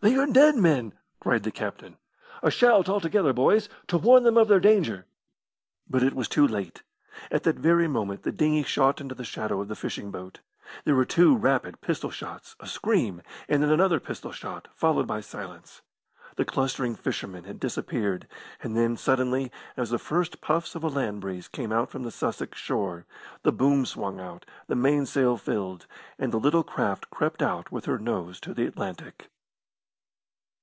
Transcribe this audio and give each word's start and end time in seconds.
"They 0.00 0.14
are 0.14 0.26
dead 0.28 0.54
men!" 0.54 0.94
cried 1.18 1.42
the 1.42 1.50
captain. 1.50 1.96
"A 2.40 2.52
shout 2.52 2.88
all 2.88 3.00
together, 3.00 3.32
boys, 3.32 3.68
to 3.88 3.98
warn 3.98 4.22
them 4.22 4.36
of 4.36 4.46
their 4.46 4.60
danger." 4.60 5.06
But 5.90 6.04
it 6.04 6.14
was 6.14 6.28
too 6.28 6.46
late. 6.46 6.84
At 7.32 7.42
that 7.42 7.56
very 7.56 7.88
moment 7.88 8.22
the 8.22 8.30
dinghy 8.30 8.62
shot 8.62 9.00
into 9.00 9.16
the 9.16 9.24
shadow 9.24 9.60
of 9.60 9.66
the 9.66 9.74
fishing 9.74 10.12
boat. 10.12 10.38
There 10.84 10.94
were 10.94 11.04
two 11.04 11.36
rapid 11.36 11.80
pistol 11.80 12.10
shots, 12.10 12.54
a 12.60 12.66
scream, 12.68 13.22
and 13.48 13.60
then 13.60 13.70
another 13.70 13.98
pistol 13.98 14.30
shot, 14.30 14.68
followed 14.72 15.08
by 15.08 15.20
silence. 15.20 15.82
The 16.36 16.44
clustering 16.44 16.94
fishermen 16.94 17.42
had 17.42 17.58
disappeared. 17.58 18.28
And 18.62 18.76
then, 18.76 18.96
suddenly, 18.96 19.50
as 19.76 19.90
the 19.90 19.98
first 19.98 20.40
puffs 20.40 20.76
of 20.76 20.84
a 20.84 20.88
land 20.88 21.22
breeze 21.22 21.48
came 21.48 21.72
out 21.72 21.90
from 21.90 22.04
the 22.04 22.12
Sussex 22.12 22.56
shore, 22.56 23.04
the 23.42 23.50
boom 23.52 23.84
swung 23.84 24.20
out, 24.20 24.46
the 24.68 24.76
mainsail 24.76 25.36
filled, 25.36 25.88
and 26.20 26.32
the 26.32 26.38
little 26.38 26.62
craft 26.62 27.10
crept 27.10 27.42
out 27.42 27.72
with 27.72 27.86
her 27.86 27.98
nose 27.98 28.38
to 28.42 28.54
the 28.54 28.64
Atlantic. 28.64 29.28